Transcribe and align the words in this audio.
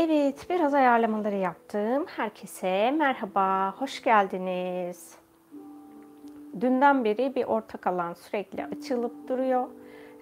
Evet, 0.00 0.46
biraz 0.50 0.74
ayarlamaları 0.74 1.36
yaptım. 1.36 2.06
Herkese 2.06 2.90
merhaba, 2.90 3.74
hoş 3.78 4.02
geldiniz. 4.02 5.16
Dünden 6.60 7.04
beri 7.04 7.34
bir 7.34 7.44
ortak 7.44 7.86
alan 7.86 8.14
sürekli 8.14 8.64
açılıp 8.64 9.28
duruyor. 9.28 9.66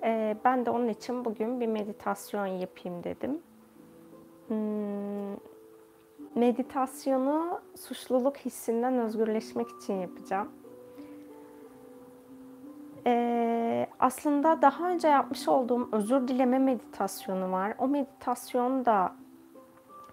Ee, 0.02 0.36
ben 0.44 0.66
de 0.66 0.70
onun 0.70 0.88
için 0.88 1.24
bugün 1.24 1.60
bir 1.60 1.66
meditasyon 1.66 2.46
yapayım 2.46 3.04
dedim. 3.04 3.38
Hmm, 4.48 5.36
meditasyonu 6.34 7.60
suçluluk 7.76 8.36
hissinden 8.36 8.98
özgürleşmek 8.98 9.66
için 9.82 9.94
yapacağım. 9.94 10.48
Ee, 13.06 13.86
aslında 13.98 14.62
daha 14.62 14.88
önce 14.88 15.08
yapmış 15.08 15.48
olduğum 15.48 15.88
özür 15.92 16.28
dileme 16.28 16.58
meditasyonu 16.58 17.52
var. 17.52 17.74
O 17.78 17.88
meditasyon 17.88 18.84
da 18.84 19.12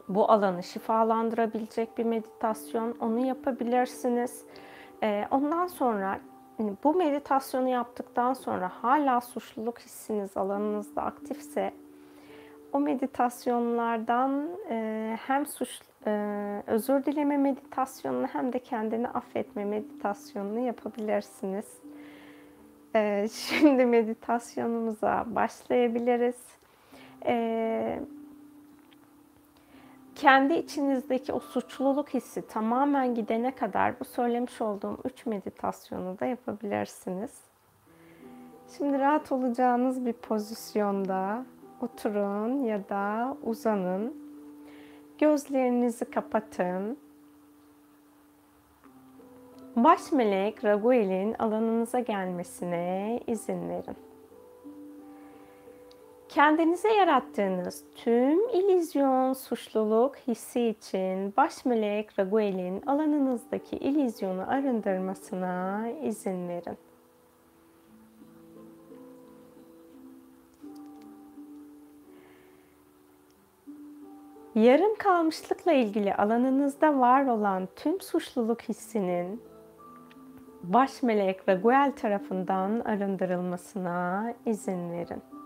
bu 0.09 0.31
alanı 0.31 0.63
şifalandırabilecek 0.63 1.97
bir 1.97 2.03
meditasyon. 2.05 2.95
Onu 2.99 3.25
yapabilirsiniz. 3.25 4.45
Ee, 5.03 5.27
ondan 5.31 5.67
sonra 5.67 6.19
hani 6.57 6.73
bu 6.83 6.93
meditasyonu 6.93 7.69
yaptıktan 7.69 8.33
sonra 8.33 8.71
hala 8.81 9.21
suçluluk 9.21 9.79
hissiniz 9.79 10.37
alanınızda 10.37 11.01
aktifse 11.01 11.73
o 12.73 12.79
meditasyonlardan 12.79 14.47
e, 14.69 15.17
hem 15.27 15.45
suç 15.45 15.79
e, 16.07 16.11
özür 16.67 17.05
dileme 17.05 17.37
meditasyonunu 17.37 18.27
hem 18.27 18.53
de 18.53 18.59
kendini 18.59 19.07
affetme 19.07 19.65
meditasyonunu 19.65 20.59
yapabilirsiniz. 20.59 21.65
E, 22.95 23.27
şimdi 23.31 23.85
meditasyonumuza 23.85 25.25
başlayabiliriz. 25.27 26.45
E, 27.25 27.99
kendi 30.23 30.53
içinizdeki 30.53 31.33
o 31.33 31.39
suçluluk 31.39 32.13
hissi 32.13 32.47
tamamen 32.47 33.15
gidene 33.15 33.55
kadar 33.55 33.99
bu 33.99 34.05
söylemiş 34.05 34.61
olduğum 34.61 34.97
üç 35.05 35.25
meditasyonu 35.25 36.19
da 36.19 36.25
yapabilirsiniz. 36.25 37.31
Şimdi 38.77 38.99
rahat 38.99 39.31
olacağınız 39.31 40.05
bir 40.05 40.13
pozisyonda 40.13 41.45
oturun 41.81 42.63
ya 42.63 42.89
da 42.89 43.37
uzanın. 43.43 44.13
Gözlerinizi 45.17 46.05
kapatın. 46.05 46.97
Baş 49.75 50.11
melek 50.11 50.65
Raguel'in 50.65 51.33
alanınıza 51.33 51.99
gelmesine 51.99 53.19
izin 53.27 53.69
verin. 53.69 54.12
Kendinize 56.33 56.93
yarattığınız 56.93 57.83
tüm 57.95 58.49
ilizyon, 58.49 59.33
suçluluk 59.33 60.15
hissi 60.15 60.61
için 60.61 61.33
baş 61.37 61.65
melek 61.65 62.19
Raguel'in 62.19 62.81
alanınızdaki 62.81 63.77
ilizyonu 63.77 64.49
arındırmasına 64.51 65.87
izin 66.03 66.49
verin. 66.49 66.77
Yarım 74.55 74.95
kalmışlıkla 74.95 75.71
ilgili 75.71 76.15
alanınızda 76.15 76.99
var 76.99 77.25
olan 77.25 77.67
tüm 77.75 78.01
suçluluk 78.01 78.61
hissinin 78.61 79.41
baş 80.63 81.03
melek 81.03 81.49
Raguel 81.49 81.91
tarafından 81.95 82.79
arındırılmasına 82.79 84.33
izin 84.45 84.91
verin. 84.91 85.42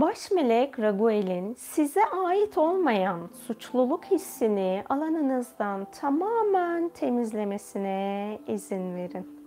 Baş 0.00 0.30
melek 0.30 0.78
Raguel'in 0.78 1.54
size 1.54 2.04
ait 2.04 2.58
olmayan 2.58 3.30
suçluluk 3.46 4.04
hissini 4.04 4.84
alanınızdan 4.88 5.86
tamamen 6.00 6.88
temizlemesine 6.88 8.38
izin 8.46 8.96
verin. 8.96 9.40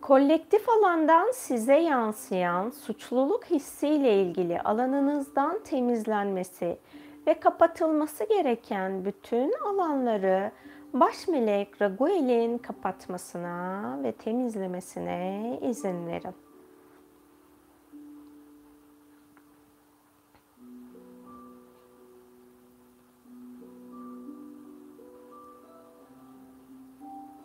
Kolektif 0.00 0.68
alandan 0.68 1.30
size 1.32 1.76
yansıyan 1.76 2.70
suçluluk 2.70 3.44
hissiyle 3.44 4.22
ilgili 4.22 4.60
alanınızdan 4.60 5.58
temizlenmesi 5.64 6.78
ve 7.26 7.40
kapatılması 7.40 8.24
gereken 8.28 9.04
bütün 9.04 9.52
alanları 9.66 10.52
baş 10.92 11.28
melek 11.28 11.82
Raguel'in 11.82 12.58
kapatmasına 12.58 13.98
ve 14.04 14.12
temizlemesine 14.12 15.58
izin 15.62 16.06
verin. 16.06 16.34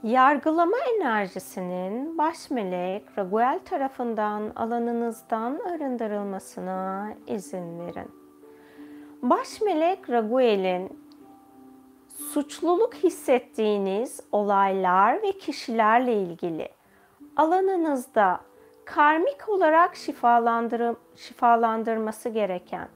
Yargılama 0.04 0.78
enerjisinin 0.96 2.18
baş 2.18 2.52
melek 2.52 3.18
Raguel 3.18 3.60
tarafından 3.66 4.52
alanınızdan 4.56 5.60
arındırılmasına 5.60 7.14
izin 7.28 7.80
verin. 7.80 8.12
Baş 9.22 9.62
melek 9.62 10.10
Raguel'in 10.10 11.07
suçluluk 12.38 12.94
hissettiğiniz 12.94 14.20
olaylar 14.32 15.24
ve 15.24 15.32
kişilerle 15.32 16.14
ilgili 16.14 16.70
alanınızda 17.36 18.40
karmik 18.86 19.50
olarak 19.50 19.96
şifalandırması 21.16 22.30
gereken, 22.30 22.88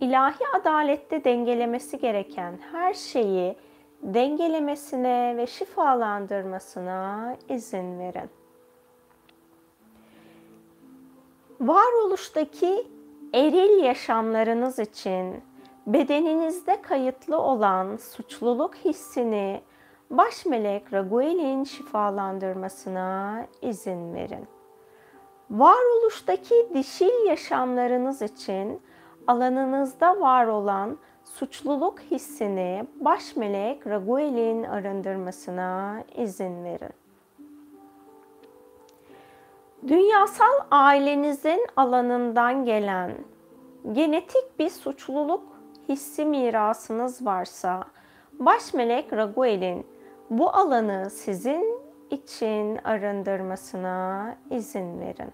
ilahi 0.00 0.44
adalette 0.60 1.24
dengelemesi 1.24 1.98
gereken 1.98 2.58
her 2.72 2.94
şeyi 2.94 3.56
dengelemesine 4.02 5.34
ve 5.36 5.46
şifalandırmasına 5.46 7.36
izin 7.48 7.98
verin. 7.98 8.30
Varoluştaki 11.60 12.86
eril 13.34 13.82
yaşamlarınız 13.82 14.78
için 14.78 15.42
bedeninizde 15.86 16.82
kayıtlı 16.82 17.38
olan 17.38 17.96
suçluluk 17.96 18.74
hissini 18.74 19.62
baş 20.10 20.46
melek 20.46 20.92
Raguel'in 20.92 21.64
şifalandırmasına 21.64 23.46
izin 23.62 24.14
verin. 24.14 24.48
Varoluştaki 25.50 26.68
dişil 26.74 27.26
yaşamlarınız 27.26 28.22
için 28.22 28.82
alanınızda 29.26 30.20
var 30.20 30.46
olan 30.46 30.98
suçluluk 31.24 32.00
hissini 32.00 32.86
baş 33.00 33.36
melek 33.36 33.86
Raguel'in 33.86 34.62
arındırmasına 34.62 36.04
izin 36.16 36.64
verin. 36.64 36.92
Dünyasal 39.88 40.54
ailenizin 40.70 41.66
alanından 41.76 42.64
gelen 42.64 43.12
genetik 43.92 44.58
bir 44.58 44.70
suçluluk 44.70 45.53
hissi 45.88 46.24
mirasınız 46.24 47.26
varsa 47.26 47.84
baş 48.32 48.74
melek 48.74 49.12
Raguel'in 49.12 49.86
bu 50.30 50.50
alanı 50.50 51.10
sizin 51.10 51.80
için 52.10 52.76
arındırmasına 52.84 54.36
izin 54.50 55.00
verin. 55.00 55.32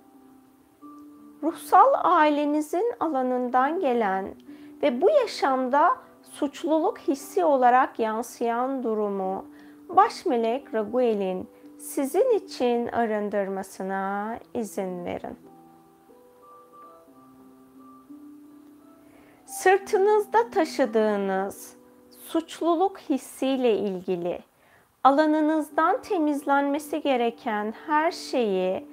Ruhsal 1.42 1.92
ailenizin 1.94 2.92
alanından 3.00 3.80
gelen 3.80 4.34
ve 4.82 5.00
bu 5.00 5.10
yaşamda 5.10 5.96
suçluluk 6.22 6.98
hissi 6.98 7.44
olarak 7.44 7.98
yansıyan 7.98 8.82
durumu 8.82 9.44
baş 9.88 10.26
melek 10.26 10.74
Raguel'in 10.74 11.48
sizin 11.78 12.36
için 12.36 12.86
arındırmasına 12.86 14.38
izin 14.54 15.04
verin. 15.04 15.49
Sırtınızda 19.60 20.50
taşıdığınız 20.50 21.76
suçluluk 22.26 22.98
hissiyle 22.98 23.78
ilgili 23.78 24.38
alanınızdan 25.04 26.02
temizlenmesi 26.02 27.02
gereken 27.02 27.74
her 27.86 28.10
şeyi 28.10 28.86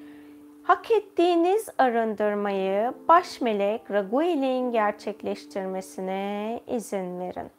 hak 0.64 0.92
ettiğiniz 0.92 1.70
arındırmayı 1.78 2.94
baş 3.08 3.42
melek 3.42 3.92
Raguel'in 3.92 4.72
gerçekleştirmesine 4.72 6.60
izin 6.68 7.20
verin. 7.20 7.52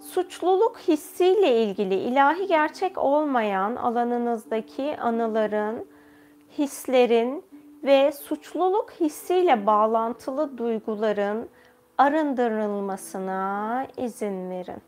Suçluluk 0.00 0.78
hissiyle 0.78 1.62
ilgili 1.62 1.94
ilahi 1.94 2.46
gerçek 2.46 2.98
olmayan 2.98 3.76
alanınızdaki 3.76 4.96
anıların, 5.00 5.86
hislerin 6.58 7.49
ve 7.84 8.12
suçluluk 8.12 8.90
hissiyle 8.90 9.66
bağlantılı 9.66 10.58
duyguların 10.58 11.48
arındırılmasına 11.98 13.86
izin 13.96 14.50
verin. 14.50 14.82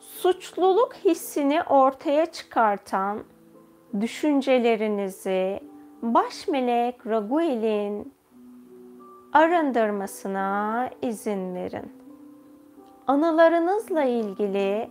Suçluluk 0.00 0.94
hissini 0.94 1.62
ortaya 1.62 2.26
çıkartan 2.26 3.24
düşüncelerinizi 4.00 5.60
baş 6.02 6.48
melek 6.48 7.06
Raguel'in 7.06 8.12
arındırmasına 9.32 10.90
izin 11.02 11.54
verin. 11.54 11.92
Anılarınızla 13.06 14.04
ilgili 14.04 14.90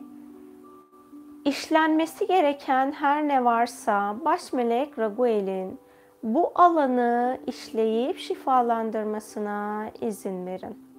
işlenmesi 1.46 2.28
gereken 2.28 2.92
her 2.92 3.28
ne 3.28 3.46
varsa 3.46 4.16
baş 4.26 4.54
melek 4.54 5.00
Raguel'in 5.00 5.80
bu 6.24 6.52
alanı 6.56 7.40
işleyip 7.48 8.18
şifalandırmasına 8.18 9.92
izin 10.02 10.46
verin. 10.46 10.92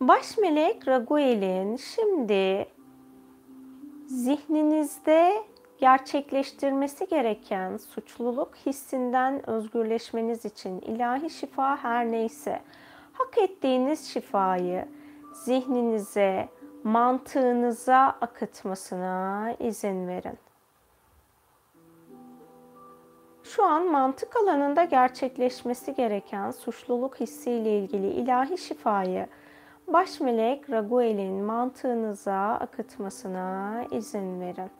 Baş 0.00 0.38
melek 0.38 0.88
Raguel'in 0.88 1.76
şimdi 1.76 2.68
zihninizde 4.06 5.44
gerçekleştirmesi 5.78 7.08
gereken 7.08 7.76
suçluluk 7.76 8.54
hissinden 8.66 9.50
özgürleşmeniz 9.50 10.44
için 10.44 10.80
ilahi 10.80 11.30
şifa 11.30 11.76
her 11.76 12.12
neyse 12.12 12.62
hak 13.12 13.38
ettiğiniz 13.38 14.08
şifayı 14.12 14.88
zihninize, 15.44 16.48
mantığınıza 16.84 18.16
akıtmasına 18.20 19.54
izin 19.60 20.08
verin. 20.08 20.38
Şu 23.42 23.64
an 23.64 23.86
mantık 23.86 24.36
alanında 24.36 24.84
gerçekleşmesi 24.84 25.94
gereken 25.94 26.50
suçluluk 26.50 27.20
hissiyle 27.20 27.78
ilgili 27.78 28.06
ilahi 28.06 28.58
şifayı 28.58 29.26
baş 29.86 30.20
melek 30.20 30.70
Raguel'in 30.70 31.42
mantığınıza 31.44 32.58
akıtmasına 32.60 33.84
izin 33.90 34.40
verin. 34.40 34.70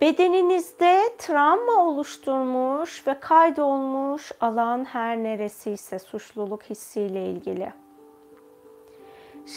Bedeninizde 0.00 1.00
travma 1.18 1.86
oluşturmuş 1.86 3.06
ve 3.06 3.20
kaydolmuş 3.20 4.32
alan 4.40 4.84
her 4.84 5.16
neresiyse 5.16 5.98
suçluluk 5.98 6.62
hissiyle 6.62 7.30
ilgili. 7.30 7.72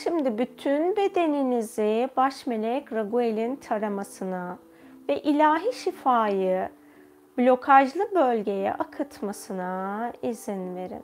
Şimdi 0.04 0.38
bütün 0.38 0.96
bedeninizi 0.96 2.10
baş 2.18 2.48
melek 2.48 2.94
Raguel'in 2.94 3.56
taramasına 3.56 4.58
ve 5.10 5.22
ilahi 5.22 5.74
şifayı 5.74 6.70
blokajlı 7.38 8.16
bölgeye 8.16 8.74
akıtmasına 8.74 10.14
izin 10.22 10.76
verin. 10.76 11.04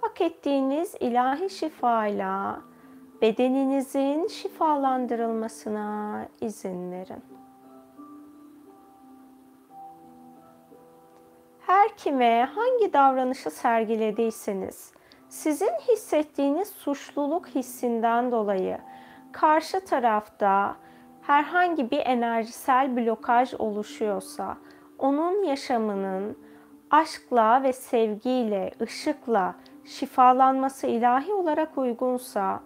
Hak 0.00 0.20
ettiğiniz 0.20 0.94
ilahi 1.00 1.50
şifayla 1.50 2.60
bedeninizin 3.22 4.28
şifalandırılmasına 4.28 6.28
izin 6.40 6.92
verin. 6.92 7.29
Her 11.70 11.96
kime 11.96 12.48
hangi 12.54 12.92
davranışı 12.92 13.50
sergilediyseniz 13.50 14.92
sizin 15.28 15.72
hissettiğiniz 15.88 16.68
suçluluk 16.68 17.46
hissinden 17.46 18.32
dolayı 18.32 18.78
karşı 19.32 19.84
tarafta 19.84 20.76
herhangi 21.22 21.90
bir 21.90 21.98
enerjisel 21.98 22.96
blokaj 22.96 23.54
oluşuyorsa 23.58 24.56
onun 24.98 25.42
yaşamının 25.42 26.38
aşkla 26.90 27.62
ve 27.62 27.72
sevgiyle, 27.72 28.70
ışıkla 28.82 29.54
şifalanması 29.84 30.86
ilahi 30.86 31.32
olarak 31.32 31.78
uygunsa, 31.78 32.60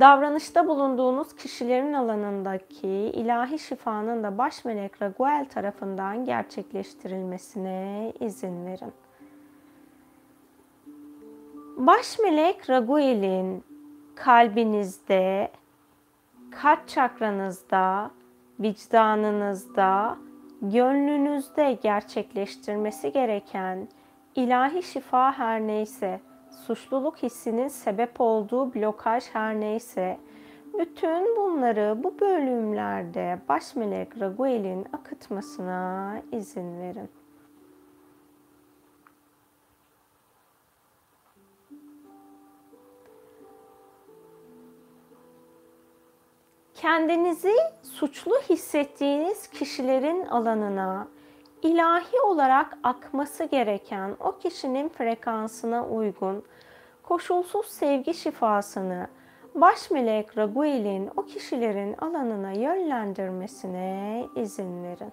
davranışta 0.00 0.68
bulunduğunuz 0.68 1.36
kişilerin 1.36 1.92
alanındaki 1.92 2.88
ilahi 2.88 3.58
şifanın 3.58 4.22
da 4.22 4.38
baş 4.38 4.64
melek 4.64 5.02
Raguel 5.02 5.46
tarafından 5.48 6.24
gerçekleştirilmesine 6.24 8.12
izin 8.20 8.66
verin. 8.66 8.92
Baş 11.76 12.18
melek 12.18 12.70
Raguel'in 12.70 13.64
kalbinizde, 14.14 15.50
kalp 16.50 16.88
çakranızda, 16.88 18.10
vicdanınızda 18.60 20.16
gönlünüzde 20.62 21.78
gerçekleştirmesi 21.82 23.12
gereken 23.12 23.88
ilahi 24.34 24.82
şifa 24.82 25.32
her 25.32 25.60
neyse, 25.60 26.20
suçluluk 26.66 27.16
hissinin 27.16 27.68
sebep 27.68 28.20
olduğu 28.20 28.74
blokaj 28.74 29.24
her 29.32 29.60
neyse, 29.60 30.18
bütün 30.78 31.36
bunları 31.36 32.04
bu 32.04 32.20
bölümlerde 32.20 33.38
baş 33.48 33.76
melek 33.76 34.20
Raguel'in 34.20 34.86
akıtmasına 34.92 36.22
izin 36.32 36.80
verin. 36.80 37.08
kendinizi 46.84 47.54
suçlu 47.82 48.34
hissettiğiniz 48.50 49.48
kişilerin 49.48 50.26
alanına 50.26 51.08
ilahi 51.64 52.20
olarak 52.20 52.78
akması 52.82 53.44
gereken 53.44 54.16
o 54.20 54.38
kişinin 54.38 54.88
frekansına 54.88 55.86
uygun 55.86 56.44
koşulsuz 57.02 57.66
sevgi 57.66 58.14
şifasını 58.14 59.08
baş 59.54 59.90
melek 59.90 60.38
Raguel'in 60.38 61.10
o 61.16 61.24
kişilerin 61.24 61.94
alanına 61.98 62.52
yönlendirmesine 62.52 64.26
izin 64.36 64.84
verin. 64.84 65.12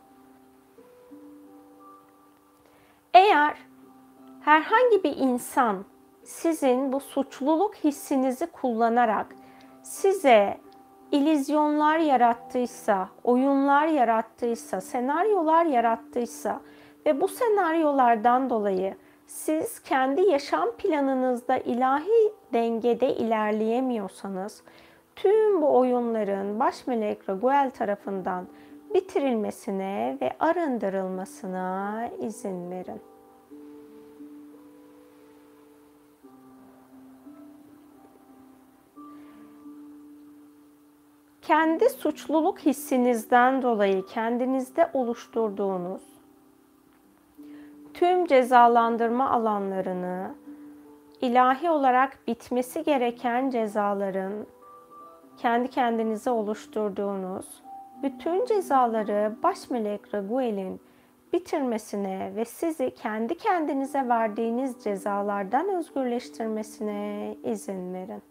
Eğer 3.14 3.58
herhangi 4.42 5.04
bir 5.04 5.18
insan 5.18 5.86
sizin 6.24 6.94
bu 6.94 7.00
suçluluk 7.00 7.76
hissinizi 7.76 8.46
kullanarak 8.46 9.36
size 9.84 10.58
ilizyonlar 11.12 12.00
yarattıysa, 12.00 13.10
oyunlar 13.24 13.88
yarattıysa, 13.88 14.82
senaryolar 14.82 15.66
yarattıysa 15.66 16.62
ve 17.06 17.22
bu 17.22 17.28
senaryolardan 17.28 18.50
dolayı 18.50 18.96
siz 19.28 19.80
kendi 19.80 20.22
yaşam 20.22 20.72
planınızda 20.72 21.58
ilahi 21.58 22.34
dengede 22.54 23.16
ilerleyemiyorsanız 23.16 24.64
tüm 25.16 25.62
bu 25.62 25.78
oyunların 25.78 26.60
baş 26.60 26.88
melek 26.88 27.30
Raguel 27.30 27.72
tarafından 27.72 28.48
bitirilmesine 28.94 30.18
ve 30.22 30.32
arındırılmasına 30.40 32.10
izin 32.20 32.72
verin. 32.72 33.11
Kendi 41.52 41.90
suçluluk 41.90 42.60
hissinizden 42.60 43.62
dolayı 43.62 44.06
kendinizde 44.06 44.90
oluşturduğunuz 44.94 46.02
tüm 47.94 48.26
cezalandırma 48.26 49.30
alanlarını 49.30 50.36
ilahi 51.22 51.70
olarak 51.70 52.28
bitmesi 52.28 52.84
gereken 52.84 53.50
cezaların 53.50 54.48
kendi 55.38 55.68
kendinize 55.68 56.32
oluşturduğunuz 56.32 57.46
bütün 58.04 58.46
cezaları 58.46 59.36
baş 59.44 59.70
melek 59.70 60.14
Raguel'in 60.14 60.82
bitirmesine 61.34 62.32
ve 62.36 62.46
sizi 62.46 62.92
kendi 62.96 63.38
kendinize 63.38 64.10
verdiğiniz 64.10 64.84
cezalardan 64.84 65.70
özgürleştirmesine 65.70 67.36
izin 67.44 67.94
verin. 67.94 68.31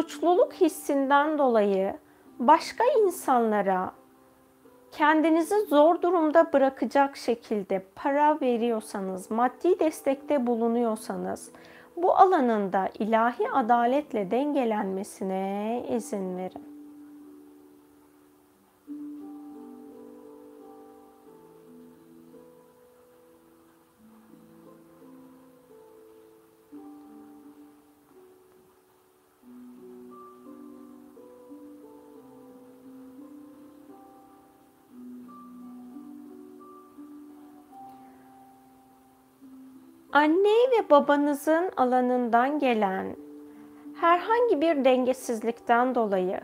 Suçluluk 0.00 0.52
hissinden 0.52 1.38
dolayı 1.38 1.94
başka 2.38 2.84
insanlara 2.84 3.92
kendinizi 4.92 5.66
zor 5.66 6.02
durumda 6.02 6.52
bırakacak 6.52 7.16
şekilde 7.16 7.86
para 7.94 8.40
veriyorsanız, 8.40 9.30
maddi 9.30 9.78
destekte 9.78 10.46
bulunuyorsanız 10.46 11.52
bu 11.96 12.16
alanında 12.16 12.88
ilahi 12.98 13.50
adaletle 13.52 14.30
dengelenmesine 14.30 15.84
izin 15.96 16.36
verin. 16.36 16.79
Ve 40.80 40.90
babanızın 40.90 41.70
alanından 41.76 42.58
gelen 42.58 43.16
herhangi 44.00 44.60
bir 44.60 44.84
dengesizlikten 44.84 45.94
dolayı 45.94 46.40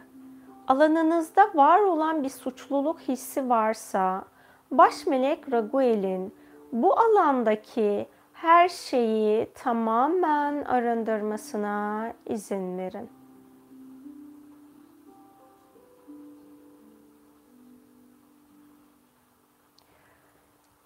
alanınızda 0.68 1.50
var 1.54 1.80
olan 1.80 2.22
bir 2.22 2.28
suçluluk 2.28 3.00
hissi 3.00 3.48
varsa 3.48 4.24
baş 4.70 5.06
melek 5.06 5.52
Raguel'in 5.52 6.34
bu 6.72 6.98
alandaki 6.98 8.06
her 8.32 8.68
şeyi 8.68 9.46
tamamen 9.54 10.64
arındırmasına 10.64 12.12
izin 12.26 12.78
verin. 12.78 13.10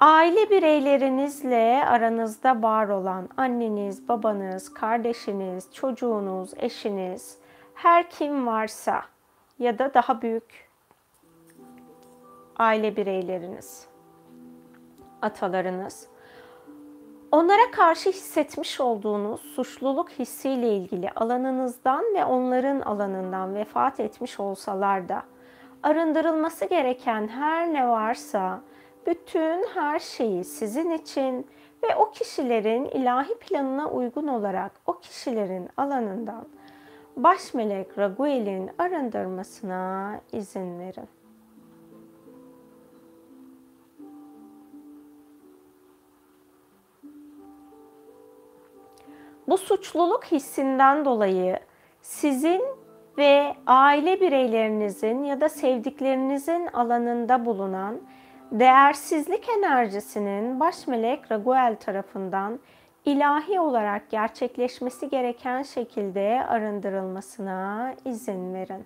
Aile 0.01 0.51
bireylerinizle 0.51 1.85
aranızda 1.87 2.63
var 2.63 2.89
olan 2.89 3.29
anneniz, 3.37 4.09
babanız, 4.09 4.75
kardeşiniz, 4.75 5.75
çocuğunuz, 5.75 6.51
eşiniz, 6.57 7.39
her 7.75 8.11
kim 8.11 8.47
varsa 8.47 9.03
ya 9.59 9.79
da 9.79 9.95
daha 9.95 10.23
büyük 10.23 10.71
aile 12.57 12.97
bireyleriniz, 12.97 13.87
atalarınız, 15.23 16.09
onlara 17.33 17.71
karşı 17.71 18.11
hissetmiş 18.11 18.81
olduğunuz 18.81 19.41
suçluluk 19.41 20.11
hissiyle 20.11 20.77
ilgili 20.77 21.11
alanınızdan 21.11 22.05
ve 22.15 22.25
onların 22.25 22.81
alanından 22.81 23.55
vefat 23.55 24.01
etmiş 24.01 24.41
olsalar 24.41 25.09
da 25.09 25.23
arındırılması 25.83 26.65
gereken 26.65 27.29
her 27.29 27.73
ne 27.73 27.89
varsa 27.89 28.61
bütün 29.07 29.67
her 29.75 29.99
şeyi 29.99 30.45
sizin 30.45 30.91
için 30.91 31.47
ve 31.83 31.97
o 31.97 32.11
kişilerin 32.11 32.85
ilahi 32.85 33.35
planına 33.35 33.91
uygun 33.91 34.27
olarak 34.27 34.73
o 34.87 34.99
kişilerin 34.99 35.69
alanından 35.77 36.47
baş 37.17 37.55
melek 37.55 37.99
Raguel'in 37.99 38.71
arındırmasına 38.79 40.21
izin 40.33 40.79
verin. 40.79 41.09
Bu 49.49 49.59
suçluluk 49.59 50.25
hissinden 50.25 51.05
dolayı 51.05 51.59
sizin 52.03 52.63
ve 53.19 53.55
aile 53.67 54.21
bireylerinizin 54.21 55.25
ya 55.25 55.41
da 55.41 55.49
sevdiklerinizin 55.49 56.67
alanında 56.67 57.47
bulunan 57.47 58.01
değersizlik 58.53 59.49
enerjisinin 59.49 60.61
baş 60.61 60.87
melek 60.87 61.33
Raguel 61.33 61.77
tarafından 61.77 62.61
ilahi 63.05 63.61
olarak 63.61 64.11
gerçekleşmesi 64.11 65.09
gereken 65.09 65.63
şekilde 65.63 66.47
arındırılmasına 66.49 67.95
izin 68.05 68.55
verin. 68.55 68.85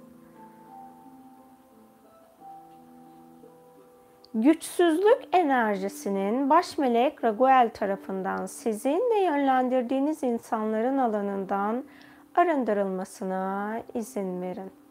Güçsüzlük 4.35 5.28
enerjisinin 5.33 6.50
baş 6.50 6.78
melek 6.78 7.25
Raguel 7.25 7.71
tarafından 7.75 8.47
sizin 8.47 9.11
ve 9.14 9.21
yönlendirdiğiniz 9.21 10.23
insanların 10.23 10.99
alanından 10.99 11.85
arındırılmasına 12.35 13.80
izin 13.94 14.42
verin. 14.42 14.84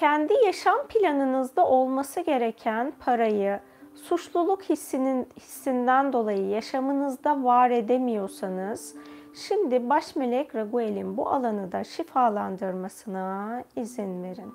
Kendi 0.00 0.34
yaşam 0.44 0.86
planınızda 0.88 1.66
olması 1.66 2.20
gereken 2.20 2.92
parayı 3.00 3.60
suçluluk 3.94 4.62
hissinin 4.62 5.28
hissinden 5.36 6.12
dolayı 6.12 6.48
yaşamınızda 6.48 7.44
var 7.44 7.70
edemiyorsanız 7.70 8.96
şimdi 9.34 9.90
baş 9.90 10.16
melek 10.16 10.54
Raguel'in 10.54 11.16
bu 11.16 11.28
alanı 11.28 11.72
da 11.72 11.84
şifalandırmasına 11.84 13.64
izin 13.76 14.22
verin. 14.22 14.54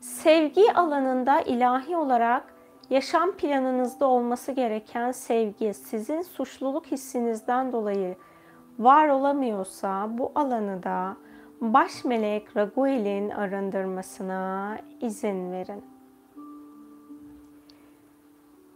Sevgi 0.00 0.72
alanında 0.74 1.40
ilahi 1.40 1.96
olarak 1.96 2.54
yaşam 2.90 3.32
planınızda 3.32 4.06
olması 4.06 4.52
gereken 4.52 5.12
sevgi 5.12 5.74
sizin 5.74 6.22
suçluluk 6.22 6.86
hissinizden 6.86 7.72
dolayı 7.72 8.16
var 8.78 9.08
olamıyorsa 9.08 10.18
bu 10.18 10.32
alanı 10.34 10.82
da 10.82 11.16
baş 11.60 12.04
melek 12.04 12.56
Raguel'in 12.56 13.30
arındırmasına 13.30 14.78
izin 15.00 15.52
verin. 15.52 15.84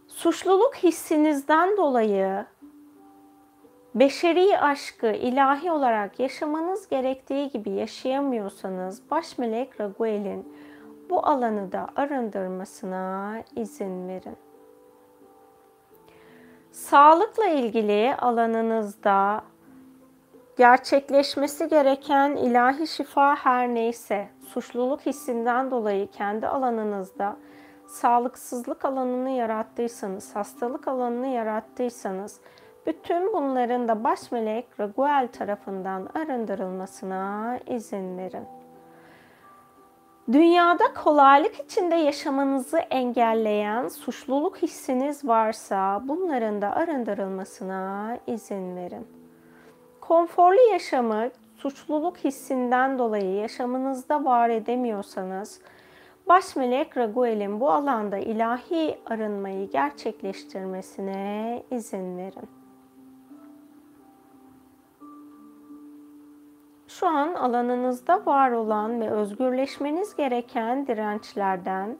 Suçluluk 0.07 0.75
hissinizden 0.75 1.77
dolayı 1.77 2.45
beşeri 3.95 4.59
aşkı 4.59 5.07
ilahi 5.07 5.71
olarak 5.71 6.19
yaşamanız 6.19 6.89
gerektiği 6.89 7.49
gibi 7.49 7.69
yaşayamıyorsanız 7.69 9.11
baş 9.11 9.37
melek 9.37 9.81
Raguel'in 9.81 10.53
bu 11.09 11.25
alanı 11.25 11.71
da 11.71 11.87
arındırmasına 11.95 13.43
izin 13.55 14.07
verin. 14.07 14.37
Sağlıkla 16.71 17.47
ilgili 17.47 18.15
alanınızda 18.15 19.43
gerçekleşmesi 20.57 21.67
gereken 21.67 22.35
ilahi 22.35 22.87
şifa 22.87 23.35
her 23.35 23.67
neyse, 23.67 24.29
suçluluk 24.47 25.01
hissinden 25.01 25.71
dolayı 25.71 26.11
kendi 26.11 26.47
alanınızda 26.47 27.37
sağlıksızlık 27.87 28.85
alanını 28.85 29.29
yarattıysanız, 29.29 30.35
hastalık 30.35 30.87
alanını 30.87 31.27
yarattıysanız, 31.27 32.39
bütün 32.85 33.33
bunların 33.33 33.87
da 33.87 34.03
baş 34.03 34.31
melek 34.31 34.79
Raguel 34.79 35.27
tarafından 35.27 36.09
arındırılmasına 36.15 37.59
izin 37.67 38.17
verin. 38.17 38.45
Dünyada 40.31 40.93
kolaylık 41.03 41.59
içinde 41.59 41.95
yaşamanızı 41.95 42.77
engelleyen 42.77 43.87
suçluluk 43.87 44.57
hissiniz 44.57 45.27
varsa 45.27 46.01
bunların 46.03 46.61
da 46.61 46.75
arındırılmasına 46.75 48.17
izin 48.27 48.75
verin. 48.75 49.20
Konforlu 50.01 50.71
yaşamı 50.71 51.29
suçluluk 51.57 52.17
hissinden 52.17 52.99
dolayı 52.99 53.35
yaşamınızda 53.35 54.25
var 54.25 54.49
edemiyorsanız, 54.49 55.61
baş 56.27 56.55
melek 56.55 56.97
Raguel'in 56.97 57.59
bu 57.59 57.71
alanda 57.71 58.17
ilahi 58.17 58.97
arınmayı 59.05 59.69
gerçekleştirmesine 59.69 61.63
izin 61.71 62.17
verin. 62.17 62.49
Şu 66.87 67.07
an 67.07 67.33
alanınızda 67.33 68.25
var 68.25 68.51
olan 68.51 69.01
ve 69.01 69.09
özgürleşmeniz 69.09 70.15
gereken 70.15 70.87
dirençlerden 70.87 71.97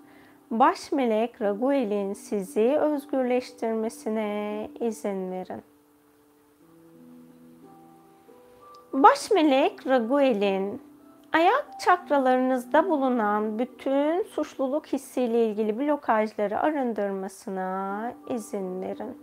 baş 0.51 0.91
melek 0.91 1.41
Raguel'in 1.41 2.13
sizi 2.13 2.77
özgürleştirmesine 2.77 4.69
izin 4.79 5.31
verin. 5.31 5.70
Baş 8.93 9.31
melek 9.31 9.87
Raguel'in 9.87 10.81
ayak 11.33 11.79
çakralarınızda 11.79 12.89
bulunan 12.89 13.59
bütün 13.59 14.23
suçluluk 14.23 14.87
hissiyle 14.87 15.45
ilgili 15.45 15.79
blokajları 15.79 16.59
arındırmasına 16.59 18.13
izin 18.29 18.81
verin. 18.81 19.17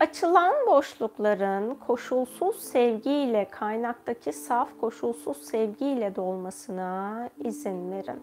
Açılan 0.00 0.54
boşlukların 0.66 1.74
koşulsuz 1.74 2.56
sevgiyle 2.56 3.48
kaynaktaki 3.50 4.32
saf 4.32 4.68
koşulsuz 4.80 5.36
sevgiyle 5.36 6.16
dolmasına 6.16 7.28
izin 7.38 7.90
verin. 7.90 8.22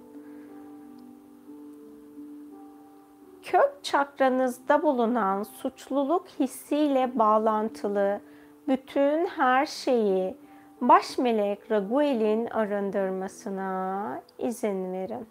Kök 3.42 3.84
çakranızda 3.84 4.82
bulunan 4.82 5.44
suçluluk 5.44 6.28
hissiyle 6.28 7.20
bağlantılı 7.20 8.22
bütün 8.70 9.26
her 9.26 9.66
şeyi 9.66 10.38
baş 10.82 11.18
melek 11.18 11.72
Raguel'in 11.72 12.46
arındırmasına 12.46 14.22
izin 14.40 14.94
verin. 14.94 15.28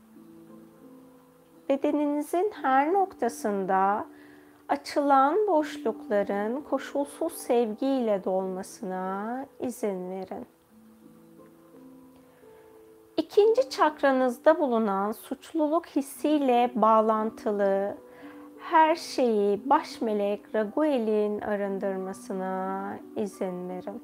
Bedeninizin 1.69 2.53
her 2.63 2.93
noktasında 2.93 4.07
açılan 4.69 5.47
boşlukların 5.49 6.61
koşulsuz 6.61 7.33
sevgiyle 7.33 8.25
dolmasına 8.25 9.47
izin 9.61 10.11
verin. 10.11 10.47
İkinci 13.17 13.71
çakranızda 13.71 14.59
bulunan 14.59 15.13
suçluluk 15.13 15.87
hissiyle 15.87 16.71
bağlantılı 16.75 17.97
her 18.71 18.97
şeyi 18.97 19.71
baş 19.71 20.01
melek 20.01 20.55
Raguel'in 20.55 21.41
arındırmasına 21.41 22.99
izin 23.17 23.69
verin. 23.69 24.03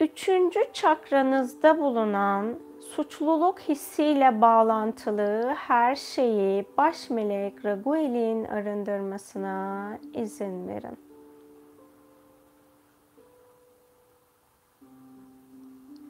Üçüncü 0.00 0.60
çakranızda 0.72 1.78
bulunan 1.78 2.56
suçluluk 2.80 3.60
hissiyle 3.60 4.40
bağlantılı 4.40 5.54
her 5.56 5.96
şeyi 5.96 6.66
baş 6.78 7.10
melek 7.10 7.64
Raguel'in 7.64 8.44
arındırmasına 8.44 9.98
izin 10.14 10.68
verin. 10.68 10.98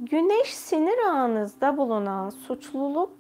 Güneş 0.01 0.55
sinir 0.55 0.99
ağınızda 1.07 1.77
bulunan 1.77 2.31
suçluluk 2.31 3.18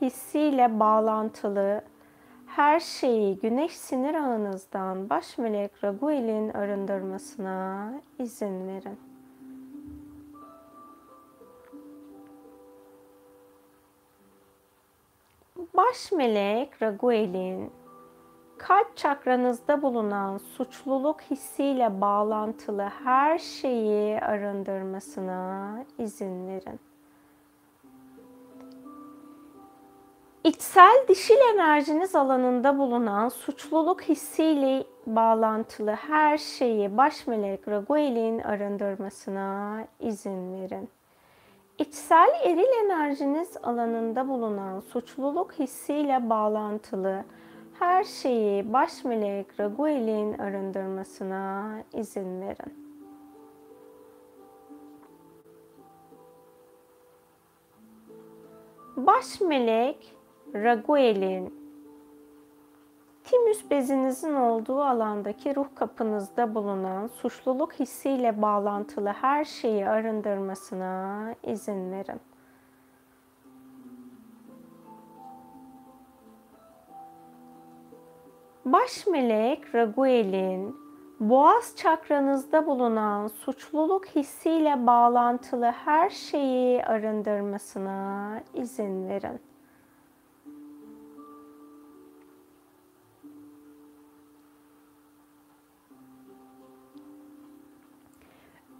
hissiyle 0.00 0.80
bağlantılı 0.80 1.82
her 2.46 2.80
şeyi 2.80 3.38
güneş 3.38 3.76
sinir 3.76 4.14
ağınızdan 4.14 5.10
baş 5.10 5.38
melek 5.38 5.84
Raguel'in 5.84 6.48
arındırmasına 6.48 7.92
izin 8.18 8.68
verin. 8.68 8.98
Baş 15.76 16.12
melek 16.12 16.82
Raguel'in 16.82 17.72
kalp 18.58 18.96
çakranızda 18.96 19.82
bulunan 19.82 20.38
suçluluk 20.38 21.20
hissiyle 21.20 22.00
bağlantılı 22.00 22.82
her 23.04 23.38
şeyi 23.38 24.20
arındırmasına 24.20 25.84
izin 25.98 26.46
verin. 26.48 26.87
İçsel 30.44 31.04
dişil 31.08 31.54
enerjiniz 31.54 32.16
alanında 32.16 32.78
bulunan 32.78 33.28
suçluluk 33.28 34.02
hissiyle 34.02 34.84
bağlantılı 35.06 35.90
her 35.90 36.38
şeyi 36.38 36.96
baş 36.96 37.26
melek 37.26 37.68
Raguel'in 37.68 38.38
arındırmasına 38.38 39.84
izin 40.00 40.52
verin. 40.52 40.88
İçsel 41.78 42.28
eril 42.44 42.84
enerjiniz 42.84 43.56
alanında 43.62 44.28
bulunan 44.28 44.80
suçluluk 44.80 45.52
hissiyle 45.52 46.30
bağlantılı 46.30 47.24
her 47.78 48.04
şeyi 48.04 48.72
baş 48.72 49.04
melek 49.04 49.60
Raguel'in 49.60 50.38
arındırmasına 50.38 51.72
izin 51.92 52.40
verin. 52.40 52.88
Baş 58.96 59.40
melek 59.40 60.17
Raguel'in 60.54 61.54
timüs 63.24 63.70
bezinizin 63.70 64.34
olduğu 64.34 64.82
alandaki 64.82 65.56
ruh 65.56 65.66
kapınızda 65.74 66.54
bulunan 66.54 67.06
suçluluk 67.06 67.72
hissiyle 67.72 68.42
bağlantılı 68.42 69.08
her 69.08 69.44
şeyi 69.44 69.88
arındırmasına 69.88 71.34
izin 71.42 71.92
verin. 71.92 72.20
Baş 78.64 79.06
melek 79.06 79.74
Raguel'in 79.74 80.76
boğaz 81.20 81.76
çakranızda 81.76 82.66
bulunan 82.66 83.26
suçluluk 83.26 84.06
hissiyle 84.06 84.86
bağlantılı 84.86 85.66
her 85.66 86.10
şeyi 86.10 86.84
arındırmasına 86.84 88.40
izin 88.54 89.08
verin. 89.08 89.47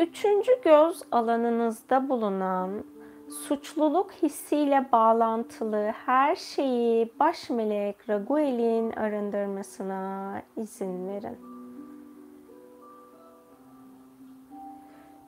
Üçüncü 0.01 0.53
göz 0.65 1.03
alanınızda 1.13 2.09
bulunan 2.09 2.85
suçluluk 3.31 4.13
hissiyle 4.13 4.89
bağlantılı 4.93 5.93
her 6.07 6.37
şeyi 6.37 7.13
baş 7.21 7.51
melek 7.51 8.09
Raguel'in 8.09 8.93
arındırmasına 8.93 10.43
izin 10.57 11.09
verin. 11.09 11.39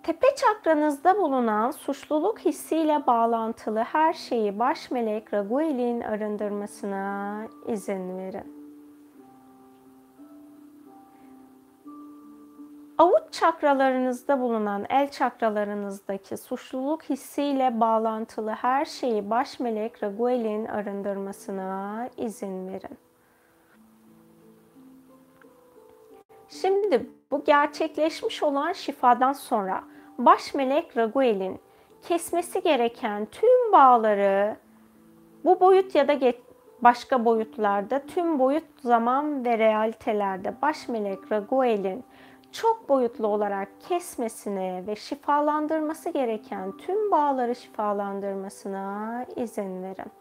Tepe 0.02 0.26
çakranızda 0.37 1.18
bulunan 1.18 1.70
suçluluk 1.70 2.38
hissiyle 2.38 3.06
bağlantılı 3.06 3.78
her 3.80 4.12
şeyi 4.12 4.59
baş 4.59 4.90
melek 4.90 5.35
Raguel'in 5.35 6.00
arındırmasına 6.00 7.37
izin 7.66 8.18
verin. 8.18 8.60
Avuç 13.00 13.32
çakralarınızda 13.32 14.40
bulunan 14.40 14.86
el 14.90 15.10
çakralarınızdaki 15.10 16.36
suçluluk 16.36 17.02
hissiyle 17.02 17.80
bağlantılı 17.80 18.50
her 18.50 18.84
şeyi 18.84 19.30
baş 19.30 19.60
melek 19.60 20.02
Raguel'in 20.02 20.66
arındırmasına 20.66 22.08
izin 22.16 22.68
verin. 22.68 22.98
Şimdi 26.48 27.06
bu 27.30 27.44
gerçekleşmiş 27.44 28.42
olan 28.42 28.72
şifadan 28.72 29.32
sonra 29.32 29.84
baş 30.18 30.54
melek 30.54 30.96
Raguel'in 30.96 31.60
kesmesi 32.02 32.62
gereken 32.62 33.26
tüm 33.26 33.72
bağları 33.72 34.56
bu 35.44 35.60
boyut 35.60 35.94
ya 35.94 36.08
da 36.08 36.32
başka 36.82 37.24
boyutlarda 37.24 38.06
tüm 38.06 38.38
boyut, 38.38 38.64
zaman 38.82 39.44
ve 39.44 39.58
realitelerde 39.58 40.54
baş 40.62 40.88
melek 40.88 41.32
Raguel'in 41.32 42.04
çok 42.52 42.88
boyutlu 42.88 43.26
olarak 43.26 43.68
kesmesine 43.88 44.84
ve 44.86 44.96
şifalandırması 44.96 46.10
gereken 46.10 46.76
tüm 46.76 47.10
bağları 47.10 47.54
şifalandırmasına 47.54 49.26
izin 49.36 49.82
verin. 49.82 50.12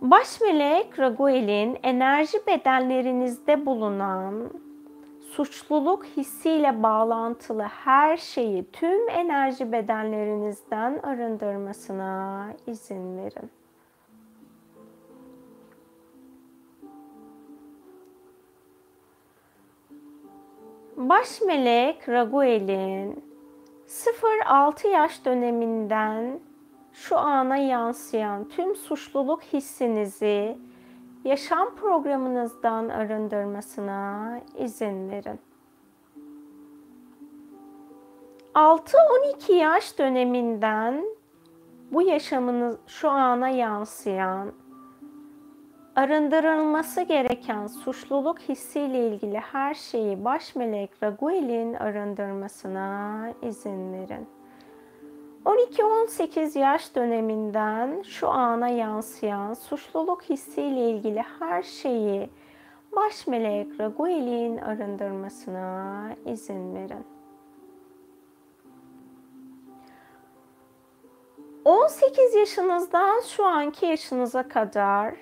Baş 0.00 0.40
melek 0.40 0.98
Raguel'in 0.98 1.78
enerji 1.82 2.46
bedenlerinizde 2.46 3.66
bulunan 3.66 4.50
suçluluk 5.30 6.04
hissiyle 6.04 6.82
bağlantılı 6.82 7.62
her 7.62 8.16
şeyi 8.16 8.70
tüm 8.70 9.08
enerji 9.08 9.72
bedenlerinizden 9.72 10.98
arındırmasına 11.02 12.46
izin 12.66 13.16
verin. 13.16 13.50
Baş 21.08 21.40
melek 21.40 22.08
Raguel'in 22.08 23.24
0-6 23.88 24.88
yaş 24.88 25.24
döneminden 25.24 26.40
şu 26.92 27.18
ana 27.18 27.56
yansıyan 27.56 28.48
tüm 28.48 28.76
suçluluk 28.76 29.42
hissinizi 29.42 30.58
yaşam 31.24 31.74
programınızdan 31.74 32.88
arındırmasına 32.88 34.40
izin 34.58 35.10
verin. 35.10 35.40
6-12 38.54 39.52
yaş 39.52 39.98
döneminden 39.98 41.04
bu 41.92 42.02
yaşamınız 42.02 42.76
şu 42.86 43.10
ana 43.10 43.48
yansıyan 43.48 44.52
arındırılması 45.96 47.02
gereken 47.02 47.66
suçluluk 47.66 48.38
hissiyle 48.38 49.08
ilgili 49.08 49.38
her 49.38 49.74
şeyi 49.74 50.24
baş 50.24 50.56
melek 50.56 50.90
Raguel'in 51.02 51.74
arındırmasına 51.74 53.32
izin 53.42 53.92
verin. 53.92 54.28
12-18 55.44 56.58
yaş 56.58 56.94
döneminden 56.94 58.02
şu 58.02 58.28
ana 58.28 58.68
yansıyan 58.68 59.54
suçluluk 59.54 60.22
hissiyle 60.22 60.90
ilgili 60.90 61.24
her 61.38 61.62
şeyi 61.62 62.30
baş 62.96 63.26
melek 63.26 63.80
Raguel'in 63.80 64.58
arındırmasına 64.58 66.10
izin 66.26 66.74
verin. 66.74 67.06
18 71.64 72.34
yaşınızdan 72.34 73.20
şu 73.20 73.44
anki 73.44 73.86
yaşınıza 73.86 74.48
kadar 74.48 75.14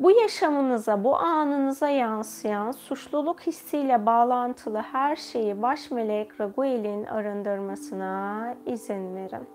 bu 0.00 0.10
yaşamınıza, 0.10 1.04
bu 1.04 1.16
anınıza 1.16 1.88
yansıyan 1.88 2.72
suçluluk 2.72 3.40
hissiyle 3.40 4.06
bağlantılı 4.06 4.78
her 4.78 5.16
şeyi 5.16 5.62
baş 5.62 5.90
melek 5.90 6.40
Raguel'in 6.40 7.04
arındırmasına 7.04 8.54
izin 8.66 9.16
verin. 9.16 9.46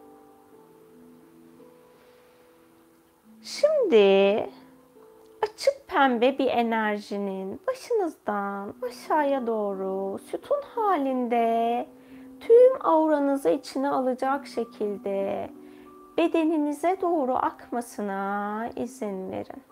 Şimdi 3.42 4.50
açık 5.42 5.88
pembe 5.88 6.38
bir 6.38 6.48
enerjinin 6.48 7.62
başınızdan 7.68 8.74
aşağıya 8.82 9.48
doğru 9.48 10.18
sütun 10.18 10.62
halinde 10.76 11.88
tüm 12.40 12.86
auranızı 12.86 13.50
içine 13.50 13.90
alacak 13.90 14.48
şekilde 14.48 15.50
bedeninize 16.18 16.98
doğru 17.02 17.36
akmasına 17.36 18.70
izin 18.76 19.32
verin 19.32 19.64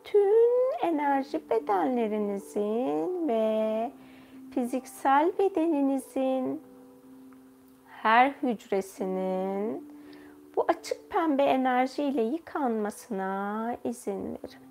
bütün 0.00 0.88
enerji 0.88 1.50
bedenlerinizin 1.50 3.28
ve 3.28 3.92
fiziksel 4.54 5.32
bedeninizin 5.38 6.62
her 7.86 8.30
hücresinin 8.30 9.92
bu 10.56 10.64
açık 10.68 11.10
pembe 11.10 11.42
enerjiyle 11.42 12.22
yıkanmasına 12.22 13.76
izin 13.84 14.24
verin. 14.24 14.70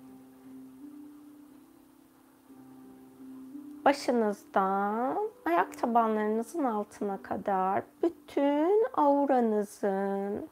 Başınızdan 3.84 5.30
ayak 5.46 5.78
tabanlarınızın 5.78 6.64
altına 6.64 7.22
kadar 7.22 7.82
bütün 8.02 8.86
auranızın 8.94 10.48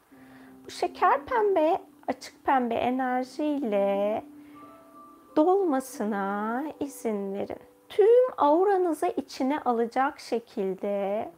bu 0.66 0.70
şeker 0.70 1.24
pembe, 1.24 1.78
açık 2.08 2.44
pembe 2.44 2.74
enerjiyle 2.74 4.24
dolmasına 5.38 6.64
izin 6.80 7.34
verin. 7.34 7.58
Tüm 7.88 8.24
auranızı 8.36 9.06
içine 9.06 9.60
alacak 9.60 10.20
şekilde 10.20 11.28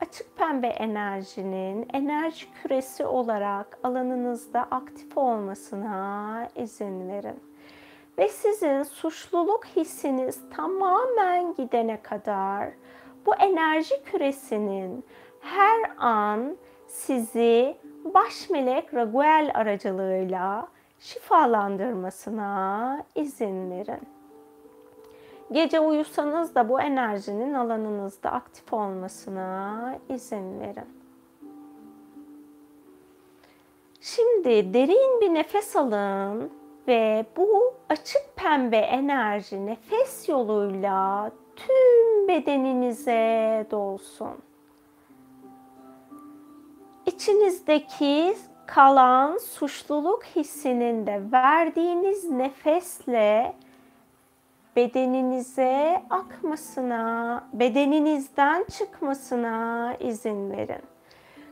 açık 0.00 0.36
pembe 0.36 0.66
enerjinin 0.66 1.88
enerji 1.92 2.46
küresi 2.52 3.06
olarak 3.06 3.78
alanınızda 3.82 4.62
aktif 4.70 5.18
olmasına 5.18 6.48
izin 6.56 7.08
verin. 7.08 7.42
Ve 8.18 8.28
sizin 8.28 8.82
suçluluk 8.82 9.64
hissiniz 9.66 10.40
tamamen 10.50 11.54
gidene 11.54 12.02
kadar 12.02 12.70
bu 13.26 13.34
enerji 13.34 14.02
küresinin 14.04 15.04
her 15.40 15.90
an 15.98 16.56
sizi 16.86 17.76
baş 18.04 18.50
melek 18.50 18.94
Raguel 18.94 19.50
aracılığıyla 19.54 20.68
şifalandırmasına 21.00 23.02
izin 23.14 23.70
verin. 23.70 24.00
Gece 25.52 25.80
uyusanız 25.80 26.54
da 26.54 26.68
bu 26.68 26.80
enerjinin 26.80 27.54
alanınızda 27.54 28.30
aktif 28.30 28.72
olmasına 28.72 29.98
izin 30.08 30.60
verin. 30.60 30.98
Şimdi 34.00 34.74
derin 34.74 35.20
bir 35.20 35.34
nefes 35.34 35.76
alın 35.76 36.50
ve 36.88 37.26
bu 37.36 37.74
açık 37.88 38.36
pembe 38.36 38.76
enerji 38.76 39.66
nefes 39.66 40.28
yoluyla 40.28 41.30
tüm 41.56 42.28
bedeninize 42.28 43.66
dolsun. 43.70 44.38
İçinizdeki 47.06 48.36
kalan 48.68 49.38
suçluluk 49.38 50.24
hissinin 50.24 51.06
de 51.06 51.22
verdiğiniz 51.32 52.30
nefesle 52.30 53.54
bedeninize 54.76 56.02
akmasına, 56.10 57.44
bedeninizden 57.52 58.64
çıkmasına 58.78 59.96
izin 60.00 60.50
verin. 60.50 60.82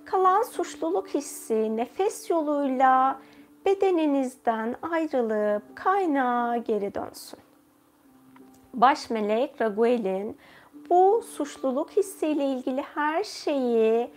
Kalan 0.05 0.43
suçluluk 0.43 1.09
hissi 1.09 1.77
nefes 1.77 2.31
yoluyla 2.31 3.21
bedeninizden 3.67 4.77
ayrılıp 4.83 5.77
kaynağa 5.77 6.57
geri 6.57 6.95
dönsün. 6.95 7.39
Baş 8.75 9.11
melek 9.11 9.61
Raguel'in 9.61 10.37
bu 10.91 11.23
suçluluk 11.23 11.91
hissiyle 11.91 12.45
ilgili 12.45 12.83
her 12.95 13.25
şeyi 13.25 14.11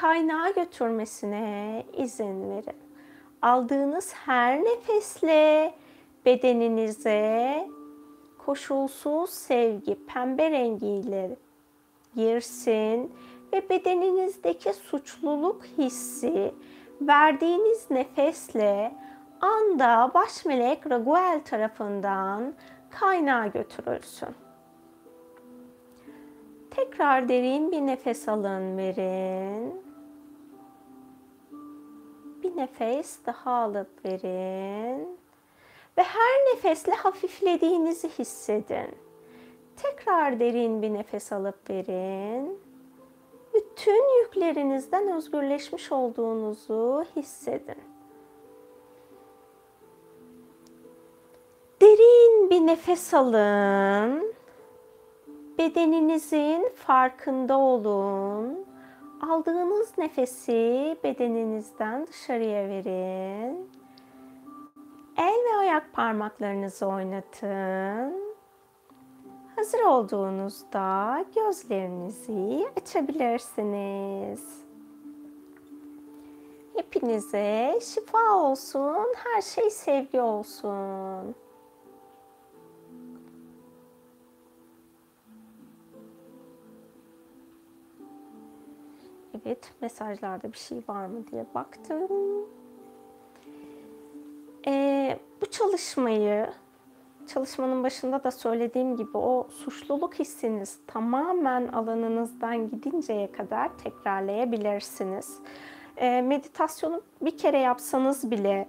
kaynağa 0.00 0.50
götürmesine 0.50 1.84
izin 1.96 2.50
verin. 2.50 2.80
Aldığınız 3.42 4.14
her 4.14 4.64
nefesle 4.64 5.74
bedeninize 6.26 7.68
koşulsuz 8.46 9.30
sevgi 9.30 10.06
pembe 10.06 10.50
rengiyle 10.50 11.36
girsin 12.14 13.12
ve 13.52 13.68
bedeninizdeki 13.70 14.72
suçluluk 14.72 15.64
hissi 15.78 16.54
verdiğiniz 17.00 17.90
nefesle 17.90 18.94
anda 19.40 20.10
baş 20.14 20.44
melek 20.44 20.90
Raguel 20.90 21.40
tarafından 21.44 22.54
kaynağa 22.90 23.46
götürülsün. 23.46 24.28
Tekrar 26.70 27.28
derin 27.28 27.72
bir 27.72 27.80
nefes 27.80 28.28
alın 28.28 28.76
verin. 28.76 29.85
Bir 32.46 32.56
nefes 32.56 33.18
daha 33.26 33.50
alıp 33.50 34.04
verin. 34.04 35.18
Ve 35.98 36.02
her 36.02 36.54
nefesle 36.54 36.92
hafiflediğinizi 36.92 38.08
hissedin. 38.08 38.88
Tekrar 39.76 40.40
derin 40.40 40.82
bir 40.82 40.94
nefes 40.94 41.32
alıp 41.32 41.70
verin. 41.70 42.60
Bütün 43.54 44.22
yüklerinizden 44.22 45.08
özgürleşmiş 45.08 45.92
olduğunuzu 45.92 47.04
hissedin. 47.16 47.82
Derin 51.82 52.50
bir 52.50 52.66
nefes 52.66 53.14
alın. 53.14 54.34
Bedeninizin 55.58 56.72
farkında 56.74 57.58
olun. 57.58 58.66
Aldığınız 59.20 59.98
nefesi 59.98 60.96
bedeninizden 61.04 62.06
dışarıya 62.06 62.68
verin. 62.68 63.70
El 65.18 65.34
ve 65.44 65.56
ayak 65.58 65.92
parmaklarınızı 65.92 66.86
oynatın. 66.86 68.36
Hazır 69.56 69.80
olduğunuzda 69.80 71.24
gözlerinizi 71.34 72.68
açabilirsiniz. 72.76 74.66
Hepinize 76.76 77.78
şifa 77.82 78.34
olsun, 78.34 79.14
her 79.24 79.42
şey 79.42 79.70
sevgi 79.70 80.20
olsun. 80.20 81.34
Evet, 89.46 89.72
mesajlarda 89.80 90.52
bir 90.52 90.58
şey 90.58 90.78
var 90.88 91.06
mı 91.06 91.26
diye 91.30 91.46
baktım. 91.54 92.08
Ee, 94.66 95.18
bu 95.40 95.46
çalışmayı 95.46 96.50
çalışmanın 97.26 97.84
başında 97.84 98.24
da 98.24 98.30
söylediğim 98.30 98.96
gibi 98.96 99.18
o 99.18 99.48
suçluluk 99.50 100.14
hissiniz 100.14 100.78
tamamen 100.86 101.68
alanınızdan 101.68 102.70
gidinceye 102.70 103.32
kadar 103.32 103.78
tekrarlayabilirsiniz. 103.78 105.38
E, 105.96 106.22
meditasyonu 106.22 107.02
bir 107.22 107.38
kere 107.38 107.58
yapsanız 107.58 108.30
bile 108.30 108.68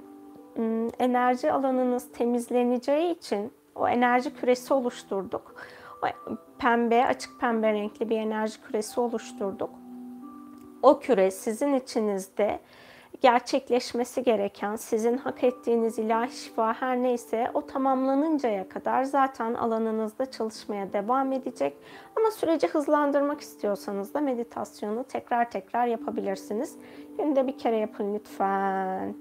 enerji 1.00 1.52
alanınız 1.52 2.12
temizleneceği 2.12 3.16
için 3.16 3.52
o 3.76 3.88
enerji 3.88 4.34
küresi 4.34 4.74
oluşturduk. 4.74 5.56
O 6.04 6.08
pembe, 6.60 7.06
açık 7.06 7.40
pembe 7.40 7.74
renkli 7.74 8.10
bir 8.10 8.18
enerji 8.18 8.62
küresi 8.62 9.00
oluşturduk. 9.00 9.70
O 10.84 11.00
küre 11.00 11.32
sizin 11.32 11.74
içinizde 11.74 12.60
gerçekleşmesi 13.22 14.24
gereken, 14.24 14.76
sizin 14.76 15.18
hak 15.18 15.44
ettiğiniz 15.44 16.00
ilahi 16.00 16.38
şifa 16.38 16.74
her 16.74 16.98
neyse 17.04 17.52
o 17.54 17.66
tamamlanıncaya 17.66 18.70
kadar 18.70 19.04
zaten 19.04 19.54
alanınızda 19.54 20.32
çalışmaya 20.32 20.94
devam 20.94 21.32
edecek. 21.32 21.78
Ama 22.16 22.32
süreci 22.32 22.68
hızlandırmak 22.68 23.42
istiyorsanız 23.42 24.14
da 24.14 24.22
meditasyonu 24.22 25.04
tekrar 25.04 25.52
tekrar 25.52 25.88
yapabilirsiniz. 25.88 26.76
Günde 27.18 27.48
bir 27.48 27.58
kere 27.58 27.78
yapın 27.78 28.16
lütfen. 28.16 29.16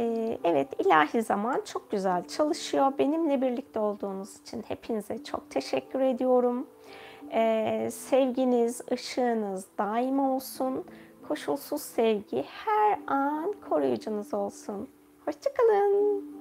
Ee, 0.00 0.38
evet 0.44 0.68
ilahi 0.78 1.22
zaman 1.22 1.62
çok 1.64 1.90
güzel 1.90 2.24
çalışıyor. 2.24 2.92
Benimle 2.98 3.42
birlikte 3.42 3.78
olduğunuz 3.78 4.40
için 4.40 4.64
hepinize 4.68 5.24
çok 5.24 5.50
teşekkür 5.50 6.00
ediyorum. 6.00 6.66
Ee, 7.34 7.88
sevginiz, 7.92 8.80
ışığınız 8.92 9.66
daim 9.78 10.18
olsun 10.20 10.84
koşulsuz 11.28 11.82
sevgi 11.82 12.42
her 12.42 12.98
an 13.06 13.54
koruyucunuz 13.68 14.34
olsun. 14.34 14.88
Hoşçakalın. 15.24 16.31